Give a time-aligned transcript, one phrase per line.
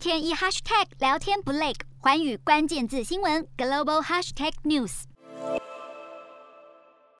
[0.00, 5.02] 天一 hashtag 聊天不累，寰宇关键字新闻 global hashtag news。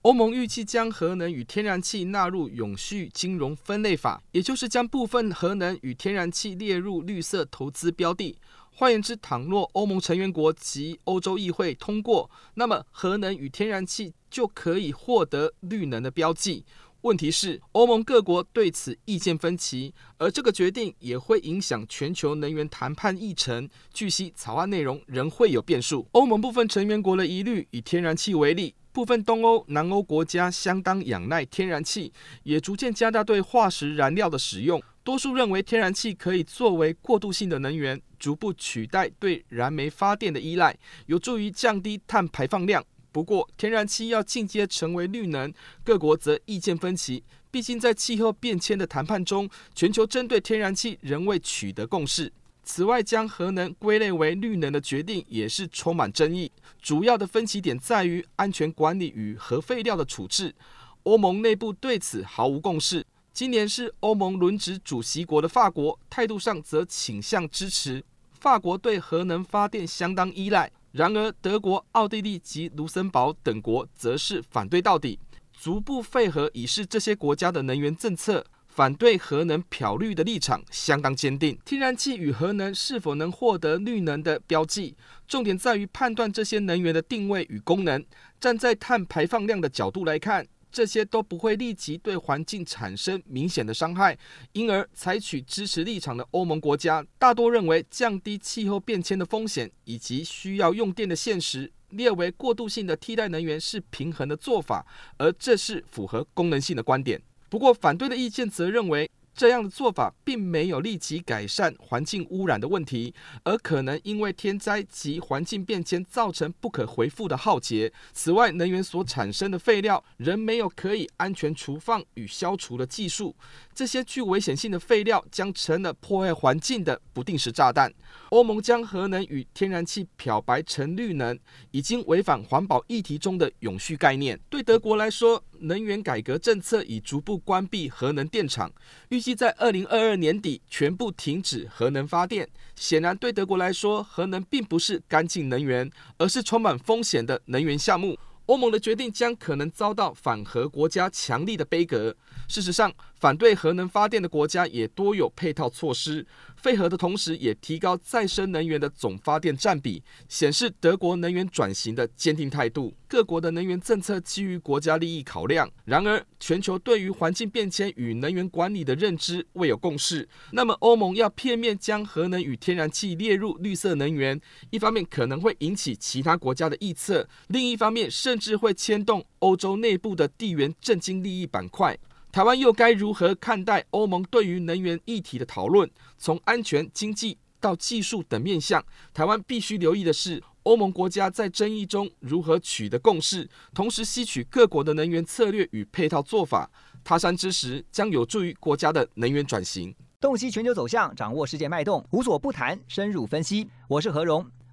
[0.00, 8.38] 欧盟预计将核能与天然气纳入永续金融分类法，也就是将部分核能与天然气列入绿色投资标的。
[8.72, 16.64] 换言之，倘若欧盟成员国及欧洲议会通过，那么核能与天然气就可以获得绿能的标记。
[17.02, 23.66] 问题是，欧盟各国对此意见分歧，而这个决定也会影响全球能源谈判议程。
[23.90, 26.06] 据悉，草案内容仍会有变数。
[26.12, 34.82] 欧盟部分成员国的疑虑，以天然气为例，部分东欧、南欧国家相当仰赖天然气，也逐渐加大对化石燃料的使用。
[35.02, 42.84] 多数认为，天然气可以作为过渡性的能源，逐步取代对燃煤发电的依赖，有助于降低碳排放量。
[43.12, 47.22] 不过，天然气要进阶成为绿能，各国则意见分歧。
[47.50, 52.32] 毕竟，在气候变迁的谈判中，全球针对天然气仍未取得共识。
[52.62, 56.52] 此外，将核能归类为绿能的决定也是充满争议。
[56.80, 60.54] 主要的分歧点在于安全管理与核废料的处置。
[61.02, 63.04] 欧盟内部对此毫无共识。
[63.32, 68.04] 今年是欧盟轮值主席国的法国，态度上则倾向支持。
[68.38, 75.18] 法国对核能发电相当依赖，然而德国、奥地利及卢森堡等国则是反对到底。
[75.52, 81.58] 逐步废核已是这些国家的能源政策，反对核能漂绿的立场相当坚定。
[81.64, 84.96] 天然气与核能是否能获得绿能的标记，
[85.28, 88.02] 重点在于判断这些能源的定位与功能。
[88.40, 90.46] 站在碳排放量的角度来看。
[90.70, 94.16] 这些都不会立即对环境产生明显的伤害，
[94.52, 104.86] 因而采取支持立场的欧盟国家大多认为，降低气候变迁的风险以及需要用电的现实，列为过渡性的替代能源是平衡的做法，
[105.18, 107.20] 而这是符合功能性的观点。
[107.48, 109.10] 不过，反对的意见则认为，
[109.40, 117.90] 这样的做法并没有立即改善环境污染的问题，而可能因为天灾及环境变迁造成不可回复的浩劫。
[118.12, 123.34] 此外，能源所产生的废料仍没有可以安全储放与消除的技术，
[123.74, 127.90] 这些具危险性的废料将成了破坏环境的不定时炸弹。
[128.28, 131.38] 欧盟将核能与天然气漂白成绿能，
[131.70, 134.38] 已经违反环保议题中的永续概念。
[134.50, 138.72] 对德国来说，能源改革政策已逐步关闭核能电厂，
[139.08, 142.48] 预计在二零二二年底全部停止核能发电。
[142.74, 148.16] 显然，对德国来说，核能并不是干净能源，而是充满风险的能源项目。
[148.46, 152.16] 欧盟的决定将可能遭到反核国家强力的杯葛。
[152.48, 156.26] 事实上，反对核能发电的国家也多有配套措施，
[156.56, 162.94] 废核的同时也提高再生能源的总发电占比，显示德国能源转型的坚定态度。
[163.06, 170.26] 各国的能源政策基于国家利益考量，然而全球对于环境变迁与能源管理的认知未有共识。
[170.52, 181.98] 那么，欧盟要片面将核能与天然气列入绿色能源，一方面可能会引起其他国家的臆测，另一方面甚至会牵动欧洲内部的地缘政经利益板块。
[182.32, 185.90] 台湾又该如何看待欧盟对于能源议题的讨论？
[186.16, 196.70] 从安全、经济到技术等面向，台湾必须留意的是，欧盟国家在争议中如何取得共识，同时吸取各国的能源策略与配套做法。
[197.02, 199.92] 他山之石将有助于国家的能源转型。
[200.20, 203.68] 洞悉全球走向，掌握世界脉动，无所不谈，深入分析。
[203.88, 204.46] 我是何荣。